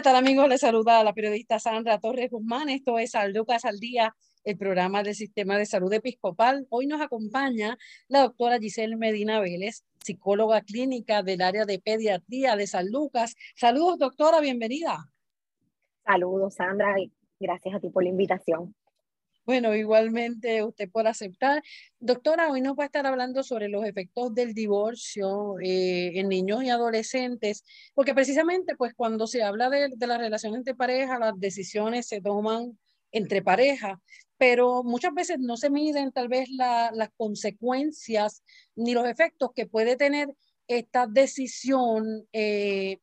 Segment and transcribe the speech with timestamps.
[0.00, 0.48] ¿Qué tal amigos?
[0.48, 2.70] Les saluda la periodista Sandra Torres Guzmán.
[2.70, 6.66] Esto es Al Lucas al Día, el programa del Sistema de Salud Episcopal.
[6.70, 7.76] Hoy nos acompaña
[8.08, 13.36] la doctora Giselle Medina Vélez, psicóloga clínica del área de pediatría de San Lucas.
[13.54, 15.04] Saludos, doctora, bienvenida.
[16.06, 18.74] Saludos, Sandra, y gracias a ti por la invitación.
[19.46, 21.62] Bueno, igualmente usted por aceptar.
[21.98, 26.62] Doctora, hoy nos va a estar hablando sobre los efectos del divorcio eh, en niños
[26.62, 31.38] y adolescentes, porque precisamente pues cuando se habla de, de la relación entre pareja, las
[31.38, 32.78] decisiones se toman
[33.12, 34.00] entre pareja,
[34.36, 38.42] pero muchas veces no se miden tal vez las consecuencias
[38.76, 40.28] ni los efectos que puede tener
[40.68, 43.00] esta decisión eh,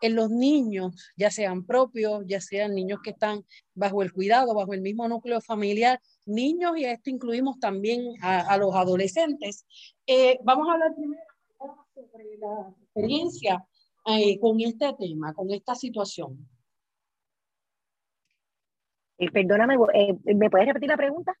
[0.00, 4.72] en los niños, ya sean propios, ya sean niños que están bajo el cuidado, bajo
[4.72, 9.66] el mismo núcleo familiar, niños y a esto incluimos también a, los adolescentes.
[10.06, 11.22] Eh, vamos a hablar primero
[11.94, 13.66] sobre la experiencia
[14.06, 16.48] eh, con este tema, con esta situación.
[19.18, 19.76] Eh, perdóname,
[20.36, 21.34] ¿me puedes repetir la pregunta?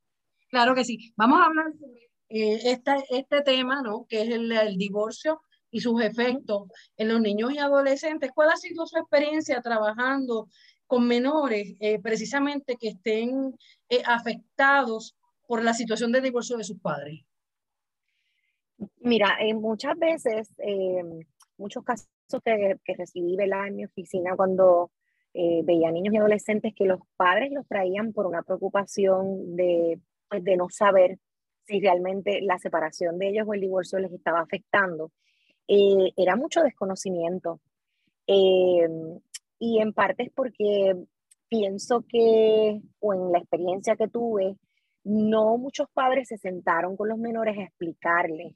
[0.50, 1.12] Claro que sí.
[1.16, 4.06] Vamos a hablar sobre este, este tema, ¿no?
[4.08, 8.30] Que es el, el divorcio y sus efectos en los niños y adolescentes.
[8.34, 10.48] ¿Cuál ha sido su experiencia trabajando
[10.86, 13.54] con menores eh, precisamente que estén
[13.88, 17.20] eh, afectados por la situación de divorcio de sus padres?
[19.00, 21.02] Mira, en muchas veces, eh,
[21.56, 22.08] muchos casos
[22.44, 24.90] que, que recibí en mi oficina cuando
[25.34, 30.56] veía niños y adolescentes que los padres los traían por una preocupación de, pues, de
[30.56, 31.18] no saber
[31.68, 35.12] si realmente la separación de ellos o el divorcio les estaba afectando.
[35.68, 37.60] Eh, era mucho desconocimiento.
[38.26, 38.88] Eh,
[39.58, 40.96] y en parte es porque
[41.48, 44.56] pienso que, o en la experiencia que tuve,
[45.04, 48.54] no muchos padres se sentaron con los menores a explicarles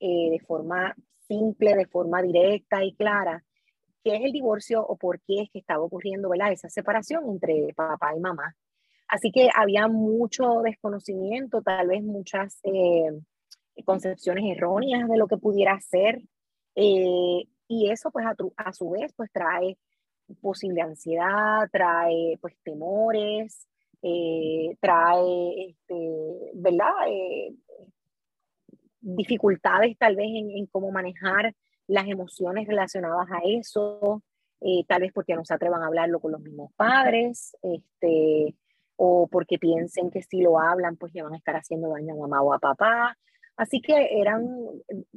[0.00, 0.94] eh, de forma
[1.26, 3.42] simple, de forma directa y clara,
[4.04, 6.52] qué es el divorcio o por qué es que estaba ocurriendo ¿verdad?
[6.52, 8.56] esa separación entre papá y mamá.
[9.08, 12.60] Así que había mucho desconocimiento, tal vez muchas
[13.84, 16.22] concepciones erróneas de lo que pudiera ser
[16.74, 19.76] eh, y eso pues a, a, su vez pues trae
[20.40, 23.66] posible ansiedad, trae pues temores,
[24.02, 26.92] eh, trae, este, ¿verdad?
[27.08, 27.54] Eh,
[29.00, 31.54] dificultades tal vez en, cómo manejar
[31.86, 34.22] las emociones relacionadas a eso,
[34.86, 38.54] tal vez porque no se atrevan a hablarlo con los mismos padres, este,
[38.96, 42.18] o porque piensen que si lo hablan pues le van a estar haciendo daño a
[42.18, 43.16] mamá o a papá.
[43.56, 44.46] Así que eran,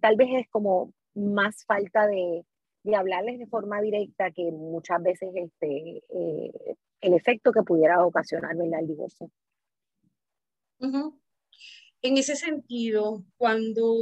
[0.01, 2.45] tal vez es como más falta de,
[2.83, 8.55] de hablarles de forma directa que muchas veces este, eh, el efecto que pudiera ocasionar
[8.55, 9.29] el divorcio.
[12.01, 13.95] En ese sentido, cuando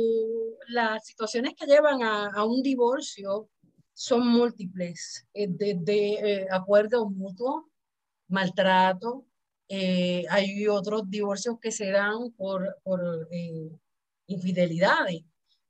[0.68, 3.50] las situaciones que llevan a, a un divorcio
[3.94, 7.66] son múltiples, eh, desde eh, acuerdos mutuos,
[8.28, 9.26] maltrato,
[10.30, 13.30] hay otros divorcios que se dan por, por
[14.28, 15.24] infidelidades,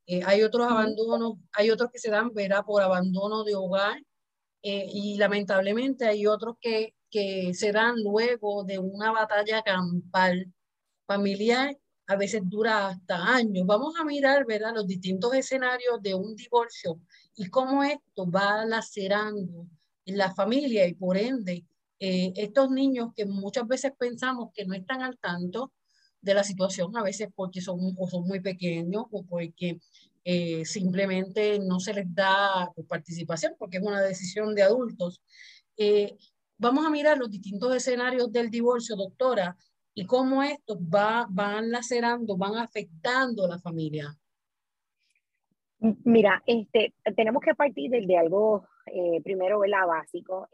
[0.07, 4.01] eh, hay otros abandonos, hay otros que se dan, verá, por abandono de hogar
[4.63, 10.51] eh, y lamentablemente hay otros que, que se dan luego de una batalla campal
[11.05, 13.65] familiar, a veces dura hasta años.
[13.65, 16.99] Vamos a mirar, ¿verdad?, los distintos escenarios de un divorcio
[17.35, 19.67] y cómo esto va lacerando
[20.05, 21.65] en la familia y por ende
[21.99, 25.71] eh, estos niños que muchas veces pensamos que no están al tanto,
[26.21, 29.79] de la situación, a veces porque son, son muy pequeños o porque
[30.23, 35.21] eh, simplemente no se les da participación, porque es una decisión de adultos.
[35.77, 36.15] Eh,
[36.57, 39.55] vamos a mirar los distintos escenarios del divorcio, doctora,
[39.93, 44.15] y cómo estos va, van lacerando, van afectando a la familia.
[45.79, 49.87] Mira, este, tenemos que partir de, algo eh, primero, ¿verdad?
[49.87, 50.47] Básico.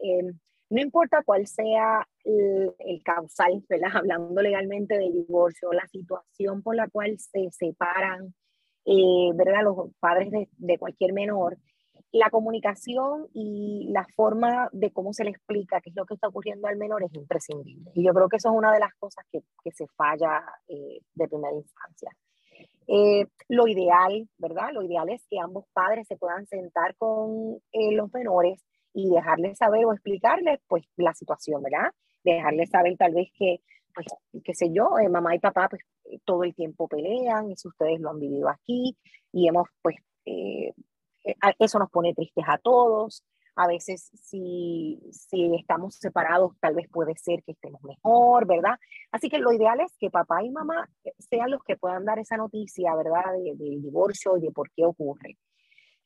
[0.70, 3.90] No importa cuál sea el, causal, ¿verdad?
[3.94, 8.34] hablando legalmente del divorcio, la situación por la cual se separan,
[8.90, 9.62] eh, ¿verdad?
[9.64, 11.58] Los padres de, cualquier menor,
[12.10, 16.28] la comunicación y la forma de cómo se le explica qué es lo que está
[16.28, 17.90] ocurriendo al menor es imprescindible.
[17.94, 21.00] Y yo creo que eso es una de las cosas que, que se falla eh,
[21.14, 22.10] de primera instancia.
[22.86, 24.70] Eh, lo ideal, ¿verdad?
[24.72, 28.64] Lo ideal es que ambos padres se puedan sentar con eh, los menores
[28.94, 31.92] y dejarles saber o explicarles pues la situación, ¿verdad?
[32.24, 33.60] Dejarles saber tal vez que,
[33.98, 35.82] pues, qué sé yo, mamá y papá pues
[36.24, 38.96] todo el tiempo pelean, eso ustedes lo han vivido aquí
[39.32, 40.72] y hemos pues eh,
[41.58, 43.24] eso nos pone tristes a todos.
[43.56, 48.76] A veces si, si estamos separados, tal vez puede ser que estemos mejor, ¿verdad?
[49.10, 52.36] Así que lo ideal es que papá y mamá sean los que puedan dar esa
[52.36, 53.32] noticia, ¿verdad?
[53.56, 55.36] Del divorcio y de por qué ocurre.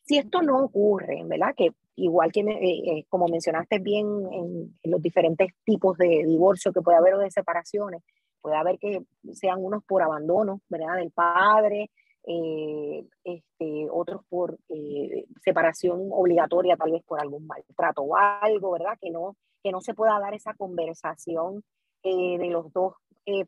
[0.05, 1.55] Si esto no ocurre, ¿verdad?
[1.57, 6.81] Que igual que eh, eh, como mencionaste bien en, los diferentes tipos de divorcio que
[6.81, 8.03] puede haber o de separaciones,
[8.41, 9.03] puede haber que
[9.33, 10.97] sean unos por abandono, ¿verdad?
[10.97, 11.91] Del padre,
[12.25, 18.99] eh, este, otros por eh, separación obligatoria, tal vez por algún maltrato o algo, ¿verdad?
[19.01, 21.63] Que no, que no se pueda dar esa conversación
[22.03, 22.95] de los dos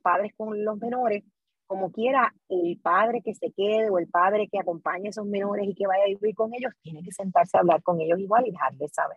[0.00, 1.24] padres con los menores,
[1.74, 5.66] como quiera, el padre que se quede o el padre que acompañe a esos menores
[5.68, 8.46] y que vaya a vivir con ellos, tiene que sentarse a hablar con ellos igual
[8.46, 9.16] y dejarles saber.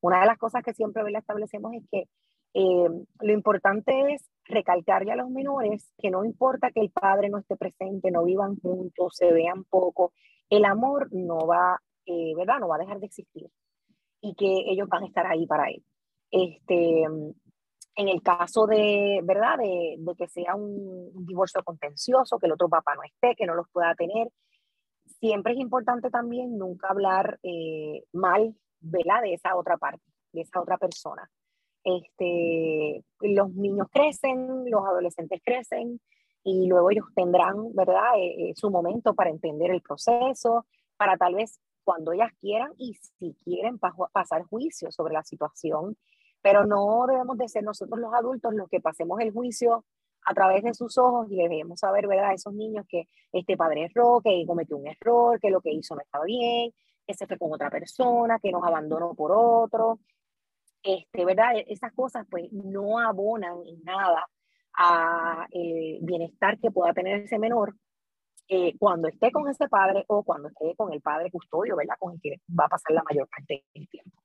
[0.00, 2.08] Una de las cosas que siempre establecemos es que
[2.54, 7.58] lo importante es recalcarle a los menores que no importa que el padre no esté
[7.58, 10.14] presente, no vivan juntos, se vean poco,
[10.48, 12.58] el amor no va, eh, ¿verdad?
[12.58, 13.50] No va a dejar de existir
[14.22, 15.84] y que ellos van a estar ahí para él.
[16.30, 17.04] Este,
[17.94, 19.58] en el caso de, ¿verdad?
[19.58, 23.68] De, que sea un, divorcio contencioso, que el otro papá no esté, que no los
[23.70, 24.28] pueda tener,
[25.20, 28.54] siempre es importante también nunca hablar eh, mal.
[28.84, 28.98] De
[29.32, 30.02] esa otra parte,
[30.32, 31.30] de esa otra persona.
[31.84, 36.00] Este, los niños crecen, los adolescentes crecen
[36.42, 40.66] y luego ellos tendrán, ¿verdad?, eh, eh, su momento para entender el proceso,
[40.96, 45.96] para tal vez cuando ellas quieran y si quieren pasar juicio sobre la situación,
[46.42, 49.84] pero no debemos de ser nosotros los adultos los que pasemos el juicio
[50.24, 53.84] a través de sus ojos y debemos saber, ¿verdad?, a esos niños que este padre
[53.84, 56.72] erró, que cometió un error, que lo que hizo no estaba bien,
[57.06, 59.98] que se fue con otra persona, que nos abandonó por otro,
[60.82, 61.56] este, ¿verdad?
[61.56, 64.28] E-, esas cosas pues no abonan en nada
[64.74, 67.74] a el bienestar que pueda tener ese menor
[68.48, 71.94] eh, cuando esté con ese padre o cuando esté con el padre custodio, ¿verdad?
[71.98, 74.21] Con el que va a pasar la mayor parte del tiempo.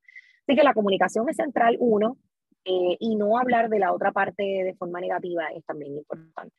[0.48, 2.18] Así que la comunicación es central, uno,
[2.64, 6.56] eh, y no hablar de la otra parte de forma negativa es también importante.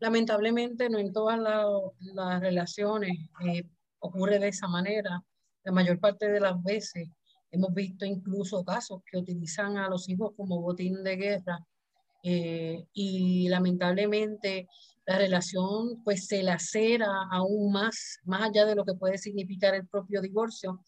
[0.00, 1.38] Lamentablemente no en todas
[2.00, 3.12] las relaciones
[3.46, 3.62] eh,
[4.00, 5.22] ocurre de esa manera.
[5.62, 7.08] La mayor parte de las veces
[7.50, 11.58] Hemos visto incluso casos que utilizan a los hijos como botín de guerra
[12.22, 14.68] eh, y lamentablemente
[15.06, 19.86] la relación pues se lacera aún más, más allá de lo que puede significar el
[19.86, 20.82] propio divorcio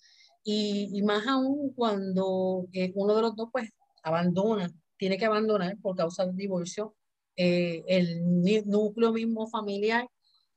[0.51, 3.71] y, más aún cuando eh, uno de los dos pues
[4.03, 6.95] abandona, tiene que abandonar por causa del divorcio
[7.37, 8.23] eh, el
[8.67, 10.09] núcleo mismo familiar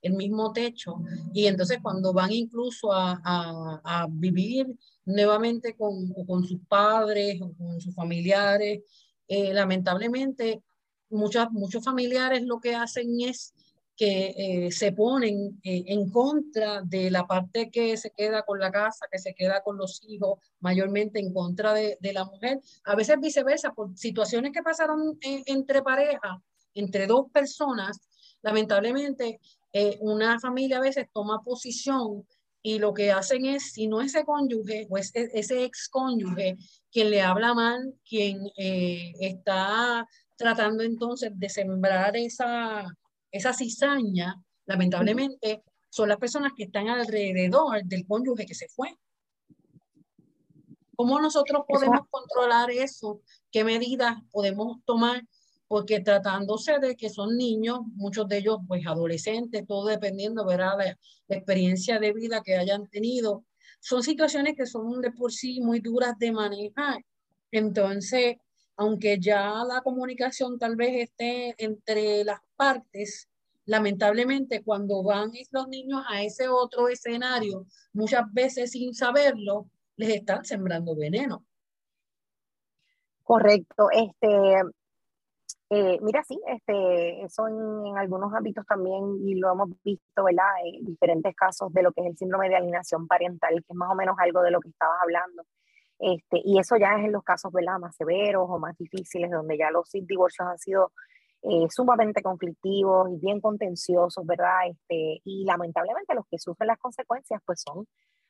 [0.01, 0.95] el mismo techo.
[1.31, 4.65] Y entonces cuando van incluso a vivir
[5.05, 8.81] nuevamente con, con, sus padres o con sus familiares,
[9.27, 10.63] eh, lamentablemente
[11.09, 13.53] muchas, muchos familiares lo que hacen es
[14.01, 18.71] que eh, se ponen eh, en contra de la parte que se queda con la
[18.71, 22.59] casa, que se queda con los hijos, mayormente en contra de, de la mujer.
[22.83, 26.39] A veces viceversa, por situaciones que pasaron entre parejas,
[26.73, 27.99] entre dos personas,
[28.41, 29.39] lamentablemente
[29.71, 32.25] eh, una familia a veces toma posición
[32.63, 36.57] y lo que hacen es, si no ese cónyuge o ese, ese ex cónyuge
[36.91, 42.87] quien le habla mal, quien eh, está tratando entonces de sembrar esa,
[43.31, 44.35] esa cizaña,
[44.65, 48.97] lamentablemente son las personas que están alrededor del cónyuge que se fue.
[50.95, 53.21] ¿Cómo nosotros podemos controlar eso?
[53.51, 55.23] ¿Qué medidas podemos tomar
[55.67, 60.77] porque tratándose de que son niños, muchos de ellos pues adolescentes, todo dependiendo, ¿verdad?
[60.77, 60.97] De
[61.27, 63.45] la experiencia de vida que hayan tenido,
[63.79, 67.05] son situaciones que son de por sí muy duras de manejar.
[67.51, 68.35] Entonces,
[68.75, 73.29] aunque ya la comunicación tal vez esté entre las partes,
[73.65, 80.45] lamentablemente cuando van los niños a ese otro escenario, muchas veces sin saberlo, les están
[80.45, 81.45] sembrando veneno.
[83.23, 83.87] Correcto.
[83.91, 84.61] Este,
[85.69, 90.45] eh, mira, sí, este, eso en, algunos ámbitos también, y lo hemos visto, ¿verdad?
[90.65, 93.89] En diferentes casos de lo que es el síndrome de alienación parental, que es más
[93.89, 95.43] o menos algo de lo que estabas hablando.
[96.01, 97.77] Este, y eso ya es en los casos, ¿verdad?
[97.79, 100.91] Más severos o más difíciles, donde ya los divorcios han sido
[101.43, 104.67] eh, sumamente conflictivos y bien contenciosos, ¿verdad?
[104.67, 107.87] Este, y lamentablemente los que sufren las consecuencias pues son,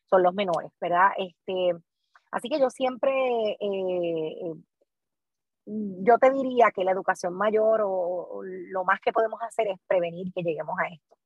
[0.09, 1.11] son los menores, ¿verdad?
[1.17, 1.73] Este,
[2.31, 4.53] así que yo siempre, eh, eh,
[5.65, 10.31] yo te diría que la educación mayor o, lo más que podemos hacer es prevenir
[10.33, 11.17] que lleguemos a esto.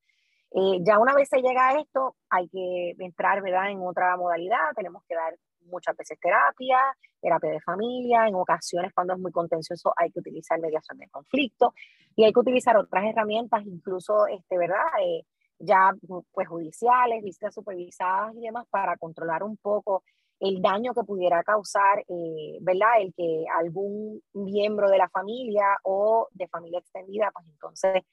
[0.85, 3.71] ya una vez se llega a esto, hay que entrar, ¿verdad?
[3.71, 5.35] En otra modalidad, tenemos que dar
[5.65, 6.79] muchas veces terapia,
[7.21, 11.73] terapia de familia, en ocasiones cuando es muy contencioso hay que utilizar mediación de conflicto
[12.15, 14.85] y hay que utilizar otras herramientas, incluso, este, ¿verdad?
[15.01, 15.23] Eh,
[15.59, 15.93] ya
[16.31, 20.03] pues judiciales, visitas supervisadas y demás para controlar un poco
[20.39, 23.01] el daño que pudiera causar, eh, ¿verdad?
[23.01, 28.03] El que algún miembro de la familia o de familia extendida, pues entonces,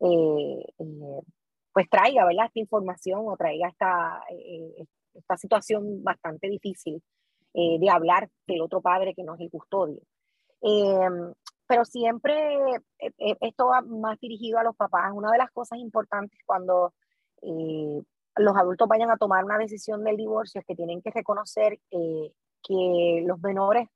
[0.00, 0.64] eh,
[1.72, 2.46] pues traiga, ¿verdad?
[2.46, 4.22] Esta información o traiga esta,
[5.14, 7.02] esta situación bastante difícil
[7.54, 10.00] eh, de hablar del otro padre que no es el custodio.
[10.62, 11.32] Em,
[11.66, 12.34] pero siempre
[12.98, 15.12] eh, eh, esto va más dirigido a los papás.
[15.14, 16.92] Una de las cosas importantes cuando
[18.36, 23.24] los adultos vayan a tomar una decisión del divorcio es que tienen que reconocer que
[23.26, 23.88] los menores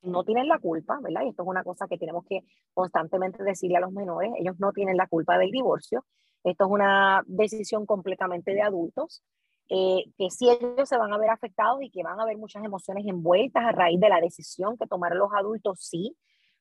[0.00, 1.22] no tienen la culpa, ¿verdad?
[1.24, 2.40] Y esto es una cosa que tenemos que
[2.72, 6.04] constantemente decirle a los menores, ellos no tienen la culpa del divorcio,
[6.44, 9.22] esto es una decisión completamente de adultos
[9.68, 12.62] eh, que sí ellos se van a ver afectados y que van a haber muchas
[12.64, 16.16] emociones envueltas a raíz de la decisión que tomaron los adultos, sí.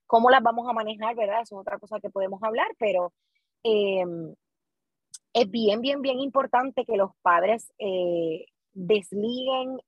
[0.07, 1.41] ¿Cómo las vamos a manejar, verdad?
[1.41, 3.13] Eso es otra cosa que podemos hablar, pero
[3.63, 4.33] em,
[5.33, 9.79] es bien, bien, bien importante que los padres eh, desliguen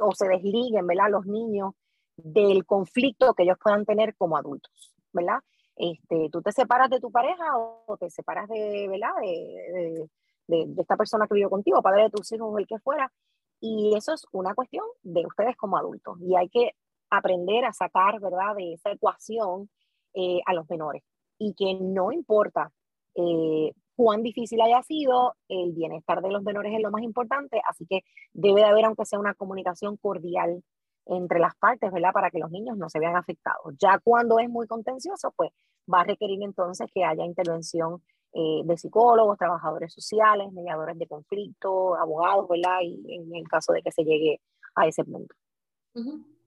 [0.00, 1.10] o se desliguen, ¿verdad?
[1.10, 1.74] Los niños
[2.16, 5.38] del conflicto que ellos puedan tener como adultos, ¿verdad?
[5.76, 9.14] Este, tú te separas de tu pareja o te separas de, ¿verdad?
[9.22, 10.08] de,
[10.48, 13.12] esta persona que vive contigo, padre de tus hijos o el que fuera.
[13.60, 16.18] Y eso es una cuestión de ustedes como adultos.
[16.20, 16.72] Y hay que
[17.10, 19.68] aprender a sacar, ¿verdad?, de esa ecuación
[20.14, 21.02] eh, a los menores.
[21.38, 22.72] Y que no importa
[23.14, 27.84] eh, cuán difícil haya sido, el bienestar de los menores es lo más importante, así
[27.86, 30.62] que debe de haber, aunque sea una comunicación cordial
[31.06, 32.12] entre las partes, ¿verdad?
[32.12, 33.74] Para que los niños no se vean afectados.
[33.78, 35.50] Ya cuando es muy contencioso, pues
[35.92, 38.02] va a requerir entonces que haya intervención
[38.32, 42.80] eh, de psicólogos, trabajadores sociales, mediadores de conflicto, abogados, ¿verdad?
[42.82, 44.40] Y en el caso de que se llegue
[44.74, 45.34] a ese punto.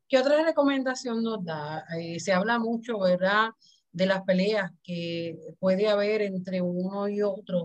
[0.08, 1.84] ¿Qué otra recomendación nos da?
[1.98, 3.50] Eh, se habla mucho, ¿verdad?
[3.92, 7.64] De las peleas que puede haber entre uno y otro,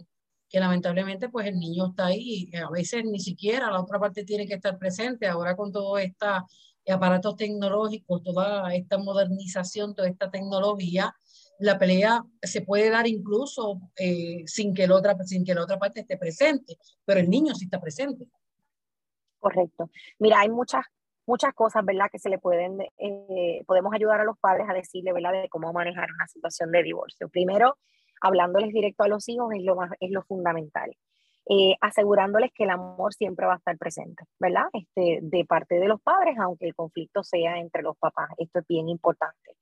[0.49, 4.47] que lamentablemente pues el niño está ahí, a veces ni siquiera la otra parte tiene
[4.47, 6.43] que estar presente, ahora con todo estos
[6.89, 11.15] aparatos tecnológicos, toda esta modernización, toda esta tecnología,
[11.59, 15.79] la pelea se puede dar incluso eh, sin, que la otra, sin que la otra
[15.79, 18.27] parte esté presente, pero el niño sí está presente.
[19.39, 19.91] Correcto.
[20.19, 20.85] Mira, hay muchas,
[21.27, 22.07] muchas cosas, ¿verdad?
[22.11, 25.33] Que se le pueden, eh, podemos ayudar a los padres a decirle, ¿verdad?
[25.33, 27.29] De cómo manejar una situación de divorcio.
[27.29, 27.79] Primero,
[28.21, 30.97] hablándoles directo a los hijos es lo, es lo fundamental.
[31.49, 34.65] Eh, asegurándoles que el amor siempre va a estar presente, ¿verdad?
[34.73, 38.31] Este, de parte de los padres, aunque el conflicto sea entre los papás.
[38.39, 39.57] Esto es bien importante.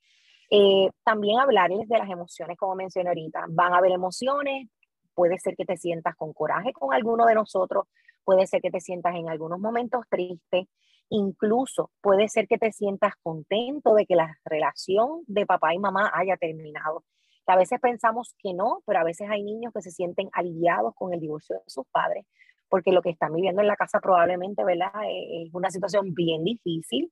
[0.57, 3.47] Eh, también hablarles de las emociones, como mencioné ahorita.
[3.49, 4.69] Van a haber emociones,
[5.13, 7.87] puede ser que te sientas con coraje con alguno de nosotros,
[8.23, 10.69] puede ser que te sientas en algunos momentos triste,
[11.09, 16.13] incluso puede ser que te sientas contento de que la relación de papá y mamá
[16.15, 17.03] haya terminado.
[17.49, 21.13] A veces pensamos que no, pero a veces hay niños que se sienten aliviados con
[21.13, 22.27] el divorcio de sus padres,
[22.69, 24.93] porque lo que están viviendo en la casa probablemente, ¿verdad?
[25.05, 27.11] Eh, es una situación bien difícil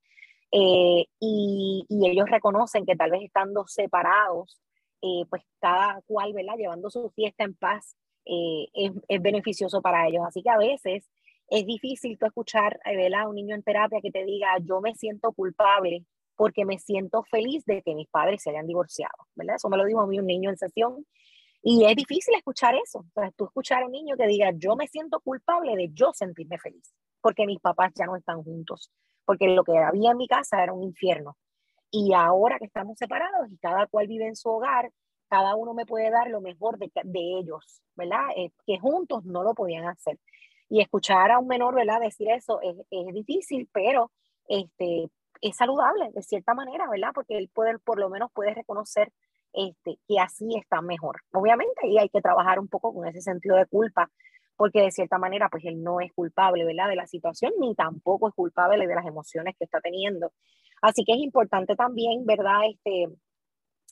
[0.55, 4.61] eh, y, ellos reconocen que tal vez estando separados,
[5.01, 6.55] eh, pues cada cual, ¿verdad?
[6.57, 10.23] Llevando su fiesta en paz eh, es, beneficioso para ellos.
[10.27, 11.09] Así que a veces
[11.49, 13.21] es difícil tú escuchar, ¿verdad?
[13.21, 16.05] A un niño en terapia que te diga, yo me siento culpable
[16.35, 19.55] porque me siento feliz de que mis padres se hayan divorciado, ¿verdad?
[19.55, 21.05] Eso me lo dijo a mí un niño en sesión.
[21.63, 23.05] Y es difícil escuchar eso.
[23.15, 26.59] O tú escuchar a un niño que diga, yo me siento culpable de yo sentirme
[26.59, 28.91] feliz, porque mis papás ya no están juntos
[29.25, 31.37] porque lo que había en mi casa era un infierno.
[31.91, 34.91] Y ahora que estamos separados y cada cual vive en su hogar,
[35.29, 38.29] cada uno me puede dar lo mejor de, ellos, ¿verdad?
[38.35, 40.19] Eh, que juntos no lo podían hacer.
[40.69, 41.99] Y escuchar a un menor, ¿verdad?
[41.99, 44.11] Decir eso es, es difícil, pero
[44.47, 45.09] este,
[45.41, 47.11] es saludable de cierta manera, ¿verdad?
[47.13, 49.11] Porque él puede, por lo menos puede reconocer
[49.53, 51.21] este, que así está mejor.
[51.31, 54.09] Obviamente, y hay que trabajar un poco con ese sentido de culpa
[54.55, 56.89] porque de cierta manera pues él no es culpable, ¿verdad?
[56.89, 60.31] De la situación ni tampoco es culpable de las emociones que está teniendo.
[60.81, 62.61] Así que es importante también, ¿verdad?
[62.69, 63.07] Este,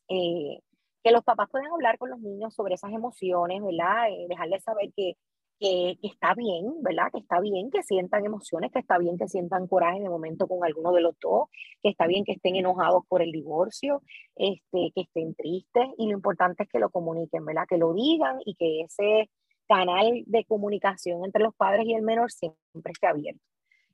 [0.09, 0.59] eh,
[1.03, 4.09] que los papás puedan hablar con los niños sobre esas emociones, ¿verdad?
[4.09, 5.15] Eh, dejarles saber que,
[5.61, 7.11] que, está bien, ¿verdad?
[7.13, 10.65] Que está bien que sientan emociones, que está bien que sientan coraje de momento con
[10.65, 11.49] alguno de los dos,
[11.81, 14.01] que está bien que estén enojados por el divorcio,
[14.35, 17.65] este, que estén tristes y lo importante es que lo comuniquen, ¿verdad?
[17.69, 19.29] Que lo digan y que ese
[19.71, 23.41] canal de comunicación entre los padres y el menor siempre esté abierto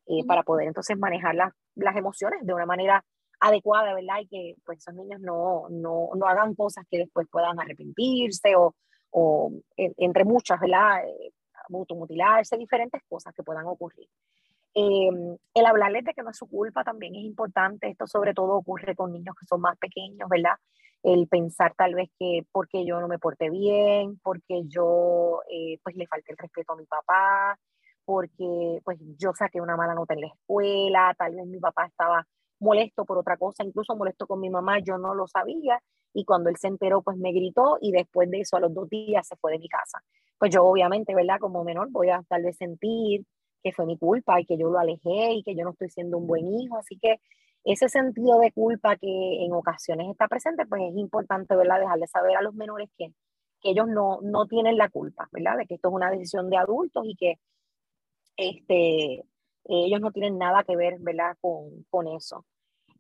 [0.08, 3.04] eh, para poder entonces manejar las emociones de una manera
[3.40, 4.20] adecuada, ¿verdad?
[4.22, 8.74] Y que pues esos niños no, no, no hagan cosas que después puedan arrepentirse o,
[9.12, 11.04] o entre muchas, ¿verdad?
[11.08, 11.32] Eh,
[11.70, 14.08] mutilarse, diferentes cosas que puedan ocurrir.
[14.74, 15.10] Eh,
[15.54, 17.88] el hablarles de que no es su culpa también es importante.
[17.88, 20.56] Esto sobre todo ocurre con niños que son más pequeños, ¿verdad?
[21.04, 25.96] El pensar tal vez que porque yo no me porté bien, porque yo eh, pues
[25.96, 27.58] le falté el respeto a mi papá,
[28.06, 32.26] porque pues yo saqué una mala nota en la escuela, tal vez mi papá estaba
[32.60, 35.80] molesto por otra cosa, incluso molesto con mi mamá, yo no lo sabía
[36.14, 38.90] y cuando él se enteró pues me gritó y después de eso a los dos
[38.90, 40.02] días se fue de mi casa
[40.38, 41.40] pues yo obviamente, ¿verdad?
[41.40, 43.26] Como menor voy a tal vez sentir
[43.64, 46.18] que fue mi culpa y que yo lo alejé y que yo no estoy siendo
[46.18, 46.78] un buen hijo.
[46.78, 47.20] Así que
[47.72, 51.80] ese sentido de culpa que en ocasiones está presente, pues es importante, ¿verdad?
[51.80, 53.14] Dejarle saber a los menores que,
[53.62, 55.58] que ellos no, no tienen la culpa, ¿verdad?
[55.58, 57.40] De que esto es una decisión de adultos y que
[58.38, 59.24] este,
[59.66, 61.38] ellos no tienen nada que ver, ¿verdad?
[61.42, 62.46] Con, con eso.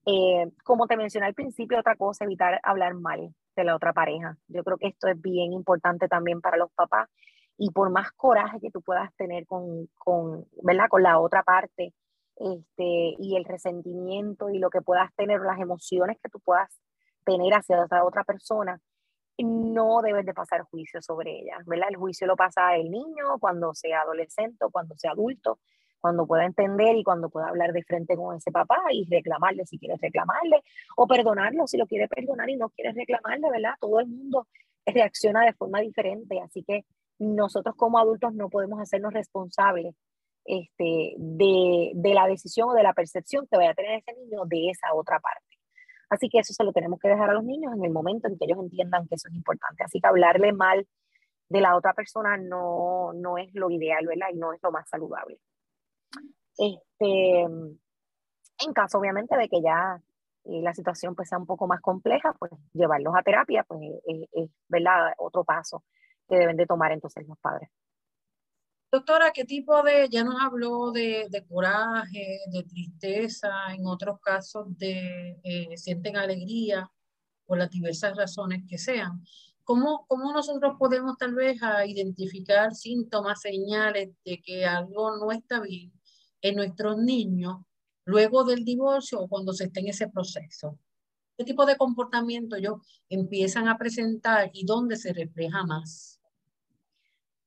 [0.05, 4.37] Eh, como te mencioné al principio, otra cosa, evitar hablar mal de la otra pareja.
[4.47, 7.09] Yo creo que esto es bien importante también para los papás
[7.57, 10.87] y por más coraje que tú puedas tener con, con, ¿verdad?
[10.89, 11.93] con la otra parte
[12.39, 16.69] este, y el resentimiento y lo que puedas tener, las emociones que tú puedas
[17.25, 18.79] tener hacia otra persona,
[19.39, 21.89] no debes de pasar juicio sobre ella, ¿verdad?
[21.89, 25.59] El juicio lo pasa el niño cuando sea adolescente cuando sea adulto,
[25.99, 29.77] cuando pueda entender y cuando pueda hablar de frente con ese papá y reclamarle si
[29.77, 30.63] quiere reclamarle
[30.95, 33.75] o perdonarlo si lo quiere perdonar y no quiere reclamarle, ¿verdad?
[33.79, 34.47] Todo el mundo
[34.85, 36.85] reacciona de forma diferente, así que
[37.19, 39.95] nosotros como adultos no podemos hacernos responsables
[40.47, 44.45] este, de, de la decisión o de la percepción que vaya a tener ese niño
[44.45, 45.45] de esa otra parte.
[46.09, 48.37] Así que eso se lo tenemos que dejar a los niños en el momento en
[48.37, 49.83] que ellos entiendan que eso es importante.
[49.83, 50.87] Así que hablarle mal
[51.49, 54.27] de la otra persona no, no es lo ideal, ¿verdad?
[54.33, 55.37] Y no es lo más saludable.
[56.57, 60.01] Este, en caso, obviamente, de que ya
[60.45, 63.81] eh, la situación pues, sea un poco más compleja, pues llevarlos a terapia, pues
[64.31, 65.13] es, ¿verdad?
[65.17, 65.83] Otro paso
[66.27, 67.69] que deben de tomar entonces los padres.
[68.89, 75.37] Doctora, ¿qué tipo de, ya nos habló de, coraje, de tristeza, en otros casos de
[75.43, 76.89] eh, sienten alegría
[77.45, 79.21] por las diversas razones que sean?
[79.65, 85.91] ¿Cómo, ¿Cómo nosotros podemos tal vez identificar síntomas, señales de que algo no está bien
[86.41, 87.57] en nuestros niños
[88.05, 90.79] luego del divorcio o cuando se esté en ese proceso?
[91.37, 92.77] ¿Qué tipo de comportamiento ellos
[93.09, 96.16] empiezan a presentar y dónde se refleja más?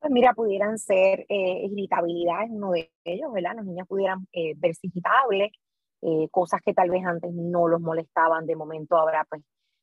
[0.01, 3.53] Pues mira, pudieran ser eh, irritabilidad, es uno de ellos, ¿verdad?
[3.57, 5.53] Los niños pudieran eh, verse irritables,
[6.01, 9.43] eh, cosas que tal vez antes no los molestaban, de momento ahora pues,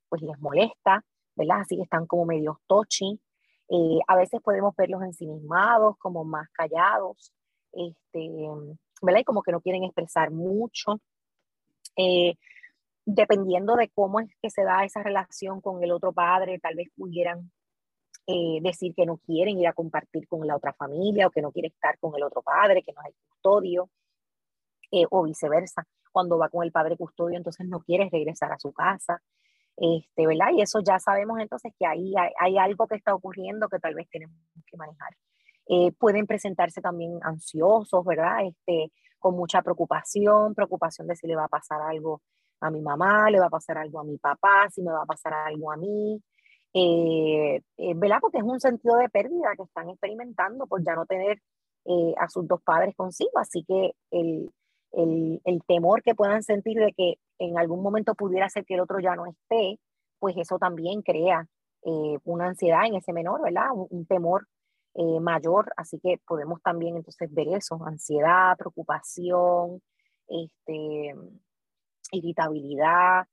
[0.09, 1.03] pues les molesta,
[1.35, 1.59] ¿verdad?
[1.61, 3.19] Así que están como medio touchy.
[3.69, 7.31] Eh, a veces podemos verlos ensimismados, como más callados,
[7.73, 8.29] este,
[9.03, 9.19] ¿verdad?
[9.21, 10.99] Y como que no quieren expresar mucho.
[11.95, 12.35] Eh,
[13.05, 16.89] dependiendo de cómo es que se da esa relación con el otro padre, tal vez
[16.95, 17.51] pudieran
[18.27, 21.51] eh, decir que no quieren ir a compartir con la otra familia o que no
[21.51, 23.89] quiere estar con el otro padre, que no hay custodio,
[24.91, 25.87] eh, o viceversa.
[26.11, 29.21] Cuando va con el padre custodio, entonces no quiere regresar a su casa.
[29.77, 30.47] Este, ¿verdad?
[30.53, 34.09] Y eso ya sabemos entonces que ahí hay, algo que está ocurriendo que tal vez
[34.09, 34.35] tenemos
[34.65, 35.15] que manejar.
[35.69, 38.45] Eh, pueden presentarse también ansiosos, ¿verdad?
[38.45, 42.21] Este, con mucha preocupación, preocupación de si le va a pasar algo
[42.59, 45.05] a mi mamá, le va a pasar algo a mi papá, si me va a
[45.05, 46.21] pasar algo a mí,
[46.79, 47.95] eh, eh.
[48.21, 51.41] Porque es un sentido de pérdida que están experimentando por ya no tener
[52.17, 54.51] a sus dos padres consigo, así que el,
[54.91, 58.99] el, temor que puedan sentir de que en algún momento pudiera ser que el otro
[58.99, 59.79] ya no esté,
[60.19, 61.47] pues eso también crea
[62.25, 63.69] una ansiedad en ese menor, ¿verdad?
[63.71, 64.47] un temor
[64.99, 69.79] eh, mayor, así que podemos también entonces ver eso, ansiedad, preocupación,
[70.27, 71.13] este,
[72.11, 73.27] irritabilidad.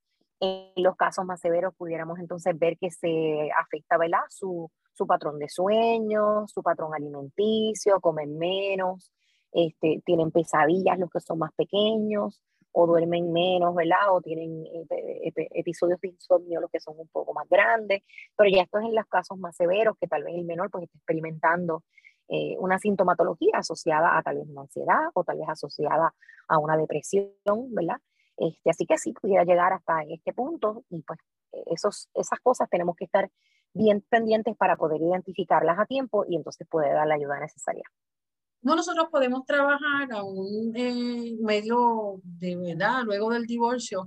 [0.44, 4.20] En los casos más severos pudiéramos entonces ver que se afecta ¿verdad?
[4.28, 9.10] Su, su patrón de sueño, su patrón alimenticio, comen menos,
[9.52, 12.42] este, tienen pesadillas los que son más pequeños,
[12.76, 14.10] o duermen menos, ¿verdad?
[14.10, 14.64] O tienen
[15.52, 18.02] episodios de insomnio, los que son un poco más grandes,
[18.36, 20.84] pero ya esto es en los casos más severos, que tal vez el menor pues
[20.84, 21.84] está experimentando
[22.28, 26.14] eh, una sintomatología asociada a tal vez una ansiedad o tal vez asociada
[26.48, 27.32] a una depresión,
[27.70, 27.98] ¿verdad?
[28.36, 31.18] Este, así que sí pudiera llegar hasta este punto y pues
[31.66, 33.30] esos, esas cosas tenemos que estar
[33.72, 37.84] bien pendientes para poder identificarlas a tiempo y entonces poder dar la ayuda necesaria.
[38.62, 44.04] No, nosotros podemos trabajar a un eh, medio de verdad, luego del divorcio,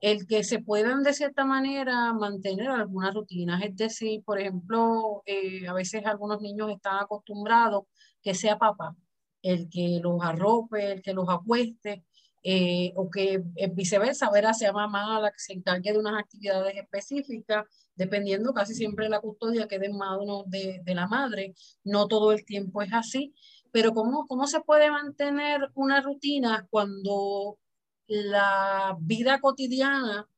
[0.00, 3.62] el que se puedan de cierta manera mantener algunas rutinas.
[3.64, 7.84] Es decir, por ejemplo, eh, a veces algunos niños están acostumbrados
[8.22, 8.94] que sea papá
[9.42, 12.04] el que los arrope, el que los acueste,
[12.48, 13.42] eh, o que
[13.74, 17.64] viceversa, ver sea mamá la que se encargue de unas actividades específicas,
[17.96, 21.54] dependiendo casi siempre la custodia manos de, de la madre.
[21.82, 23.34] No todo el tiempo es así,
[23.72, 27.58] pero ¿cómo, ¿cómo se puede mantener una rutina cuando
[28.06, 30.28] la vida cotidiana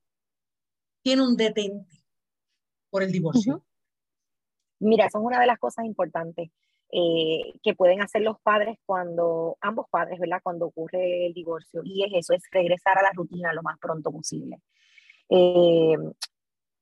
[1.02, 2.06] tiene un detente
[2.88, 3.66] por el divorcio?
[4.78, 6.48] Mira, eso es una de las cosas importantes
[6.90, 10.40] eh, que pueden hacer los padres cuando, ambos padres, ¿verdad?
[10.42, 11.82] Cuando ocurre el divorcio.
[11.84, 14.58] Y es eso, es regresar a la rutina lo más pronto posible.
[15.30, 15.96] Eh,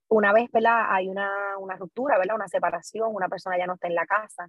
[0.08, 0.86] una vez, ¿verdad?
[0.88, 2.36] Hay una, una ruptura, ¿verdad?
[2.36, 4.48] Una separación, una persona ya no está en la casa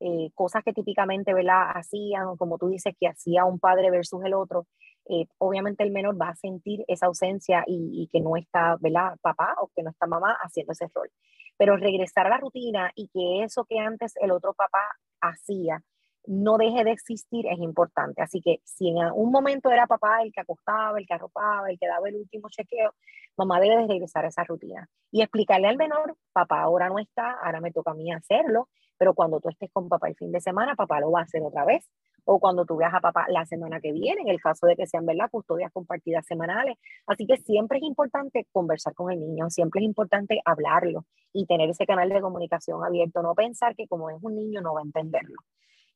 [0.00, 1.72] eh, cosas que típicamente ¿verdad?
[1.74, 4.66] hacían, como tú dices, que hacía un padre versus el otro,
[5.08, 9.16] eh, obviamente el menor va a sentir esa ausencia y, que no está ¿verdad?
[9.20, 11.10] papá o que no está mamá haciendo ese rol.
[11.56, 14.82] Pero regresar a la rutina y que eso que antes el otro papá
[15.20, 15.82] hacía
[16.26, 18.22] no deje de existir es importante.
[18.22, 21.78] Así que si en un momento era papá el que acostaba, el que arropaba, el
[21.78, 22.94] que daba el último chequeo,
[23.36, 27.32] mamá debe de regresar a esa rutina y explicarle al menor, papá ahora no está,
[27.42, 28.68] ahora me toca a mí hacerlo
[28.98, 31.42] pero cuando tú estés con papá el fin de semana, papá lo va a hacer
[31.42, 31.88] otra vez.
[32.30, 34.86] O cuando tú veas a papá la semana que viene, en el caso de que
[34.86, 36.76] sean, ¿verdad?, custodias compartidas semanales.
[37.06, 41.70] Así que siempre es importante conversar con el niño, siempre es importante hablarlo y tener
[41.70, 44.84] ese canal de comunicación abierto, no pensar que como es un niño no va a
[44.84, 45.36] entenderlo.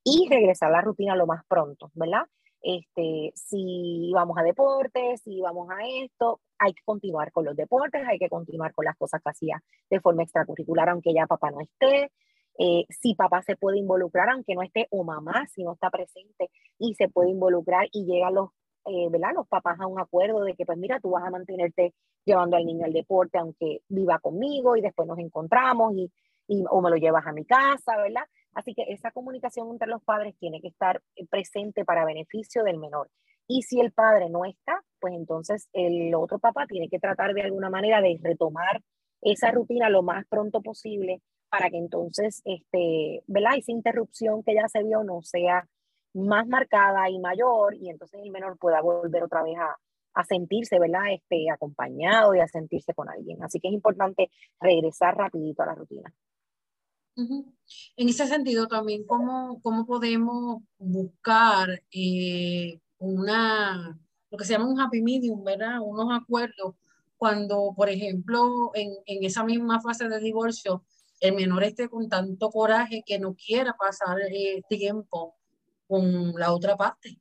[0.04, 2.22] Y regresar a la rutina lo más pronto, ¿verdad?
[2.62, 8.06] Este, si vamos a deportes, si vamos a esto, hay que continuar con los deportes,
[8.08, 11.60] hay que continuar con las cosas que hacía de forma extracurricular, aunque ya papá no
[11.60, 12.10] esté.
[12.58, 16.50] Eh, si papá se puede involucrar, aunque no esté, o mamá si no está presente,
[16.78, 18.50] y se puede involucrar y llegan los,
[18.86, 19.30] eh, ¿verdad?
[19.34, 22.66] los papás a un acuerdo de que, pues mira, tú vas a mantenerte llevando al
[22.66, 26.12] niño al deporte, aunque viva conmigo, y después nos encontramos, y,
[26.48, 28.24] y, o me lo llevas a mi casa, ¿verdad?
[28.54, 32.78] Así que esa comunicación entre los padres tiene que estar eh, presente para beneficio del
[32.78, 33.10] menor.
[33.48, 37.42] Y si el padre no está, pues entonces el otro papá tiene que tratar de
[37.42, 38.82] alguna manera de retomar
[39.20, 43.58] esa rutina lo más pronto posible para que entonces, este, ¿verdad?
[43.58, 45.68] Esa interrupción que ya se vio no sea
[46.14, 49.76] más marcada y mayor y entonces el menor pueda volver otra vez a,
[50.14, 51.12] a sentirse, ¿verdad?
[51.12, 53.42] Este, acompañado y a sentirse con alguien.
[53.44, 56.14] Así que es importante regresar rapidito a la rutina.
[57.16, 64.80] En ese sentido también, ¿cómo, cómo podemos buscar eh, una, lo que se llama un
[64.80, 65.82] happy medium, ¿verdad?
[65.82, 66.76] Unos acuerdos
[67.18, 70.82] cuando, por ejemplo, en, en esa misma fase de divorcio,
[71.22, 75.36] el menor esté con tanto coraje que no quiera pasar eh, tiempo
[75.86, 77.16] con la otra parte.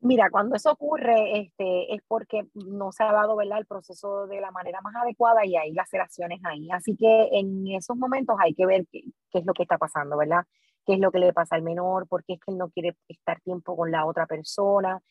[0.00, 3.58] Mira, cuando eso ocurre este, es porque no se ha dado ¿verdad?
[3.58, 6.68] el proceso de la manera más adecuada y hay laceraciones ahí.
[6.70, 10.44] Así que en esos momentos hay que ver qué, es lo que está pasando, ¿verdad?
[10.86, 12.06] ¿Qué es lo que le pasa al menor?
[12.06, 15.02] ¿Por qué es que él no quiere estar tiempo con la otra persona?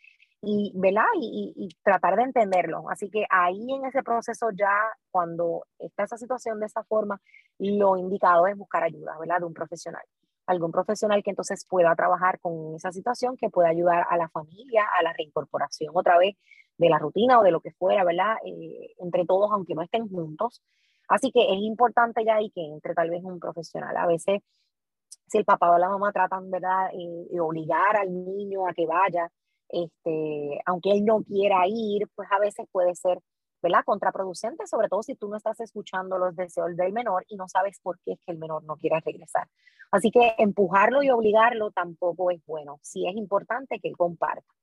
[0.45, 1.05] Y, ¿verdad?
[1.19, 2.89] Y, tratar de entenderlo.
[2.89, 4.73] Así que ahí en ese proceso ya,
[5.11, 7.19] cuando está esa situación de esa forma,
[7.57, 9.39] lo indicado es buscar ayuda, ¿verdad?
[9.39, 10.03] De un profesional.
[10.45, 14.85] Algún profesional que entonces pueda trabajar con esa situación, que pueda ayudar a la familia
[14.99, 16.35] a la reincorporación otra vez
[16.77, 18.35] de la rutina o de lo que fuera, ¿verdad?
[18.45, 20.61] Eh, entre todos, aunque no estén juntos.
[21.07, 23.95] Así que es importante ya ahí que entre tal vez un profesional.
[23.97, 24.41] A veces,
[25.27, 28.85] si el papá o la mamá tratan, ¿verdad?, eh, de obligar al niño a que
[28.85, 29.31] vaya,
[29.69, 33.19] este, aunque él no quiera ir, pues a veces puede ser,
[33.61, 33.83] ¿verdad?
[33.85, 37.79] Contraproducente, sobre todo si tú no estás escuchando los deseos del menor y no sabes
[37.81, 39.47] por qué es que el menor no quiera regresar.
[39.91, 42.79] Así que empujarlo y obligarlo tampoco es bueno.
[42.81, 44.53] Sí es importante que él comparta,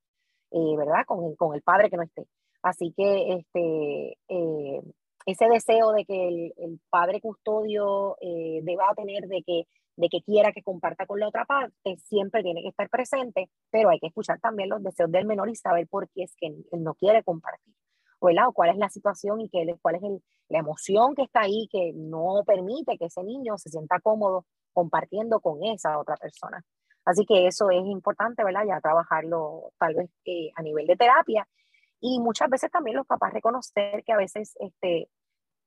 [0.51, 1.05] eh, ¿verdad?
[1.07, 2.27] Con el, con el padre que no esté.
[2.63, 4.83] Así que este, eh,
[5.27, 10.23] ese deseo de que el, el padre custodio eh, deba tener de que de que
[10.23, 14.07] quiera que comparta con la otra parte, siempre tiene que estar presente, pero hay que
[14.09, 17.23] escuchar también los deseos del menor y saber por qué es que él no quiere
[17.23, 17.75] compartir,
[18.21, 18.49] ¿verdad?
[18.49, 20.03] O cuál es la situación y que, cuál es
[20.49, 25.41] la emoción que está ahí que no permite que ese niño se sienta cómodo compartiendo
[25.41, 26.65] con esa otra persona.
[27.05, 28.63] Así que eso es importante, ¿verdad?
[28.67, 31.47] Ya trabajarlo tal vez eh, a nivel de terapia
[32.01, 35.09] y muchas veces también los papás reconocer que a veces este,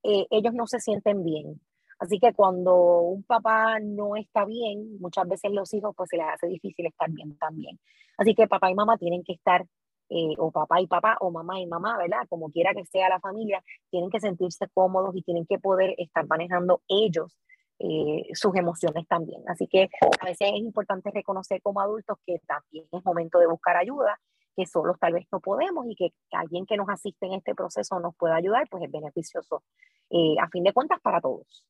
[0.03, 1.61] eh, ellos no se sienten bien
[1.99, 6.27] Así que cuando un papá no está bien, muchas veces los hijos pues se les
[6.27, 7.79] hace difícil estar bien también.
[8.17, 9.65] Así que papá y mamá tienen que estar
[10.09, 12.19] eh, o papá y papá, o mamá y mamá, ¿verdad?
[12.29, 16.27] Como quiera que sea la familia, tienen que sentirse cómodos y tienen que poder estar
[16.27, 17.35] manejando ellos
[17.79, 19.41] eh, sus emociones también.
[19.47, 19.89] Así que
[20.21, 24.19] a veces es importante reconocer como adultos que también es momento de buscar ayuda,
[24.55, 27.99] que solos tal vez no podemos y que alguien que nos asiste en este proceso
[27.99, 29.63] nos pueda ayudar, pues es beneficioso
[30.09, 31.65] eh, a fin de cuentas para todos.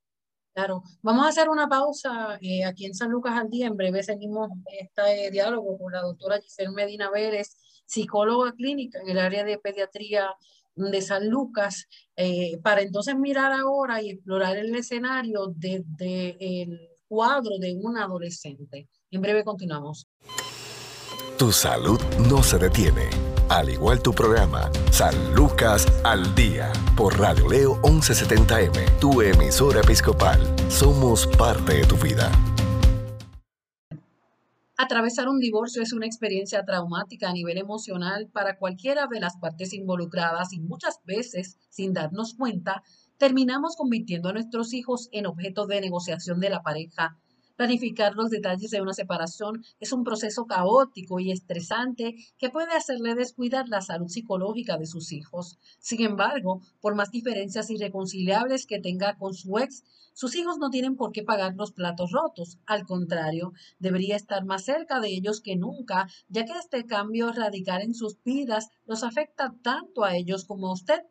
[0.56, 3.68] Claro, vamos a hacer una pausa eh, aquí en San Lucas al día.
[3.68, 9.20] En breve seguimos este diálogo con la doctora Giselle Medina Vélez, psicóloga clínica en el
[9.20, 10.34] área de pediatría
[10.76, 17.58] de San Lucas, eh, para entonces mirar ahora y explorar el escenario desde el cuadro
[17.60, 18.88] de un adolescente.
[19.12, 20.08] En breve continuamos.
[21.38, 23.10] Tu salud no se detiene,
[23.50, 30.40] al igual tu programa, San Lucas al Día, por Radio Leo 1170M, tu emisora episcopal.
[30.70, 32.32] Somos parte de tu vida.
[34.78, 39.74] Atravesar un divorcio es una experiencia traumática a nivel emocional para cualquiera de las partes
[39.74, 42.84] involucradas y muchas veces, sin darnos cuenta,
[43.18, 47.18] terminamos convirtiendo a nuestros hijos en objeto de negociación de la pareja.
[47.56, 53.16] Planificar los detalles de una separación es un proceso caótico y estresante que puede hacerle
[53.16, 55.58] descuidar la salud psicológica de sus hijos.
[55.80, 60.98] Sin embargo, por más diferencias irreconciliables que tenga con su ex, sus hijos no tienen
[60.98, 62.58] por qué pagar los platos rotos.
[62.66, 67.82] Al contrario, debería estar más cerca de ellos que nunca, ya que este cambio radical
[67.82, 71.02] en sus vidas los afecta tanto a ellos como a usted.